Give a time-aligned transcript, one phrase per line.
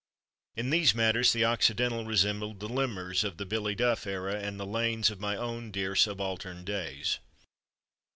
[0.55, 4.65] In these matters, the Occidental resembled the "Limmer's" of the "Billy Duff" era, and the
[4.65, 7.19] "Lane's" of my own dear subaltern days.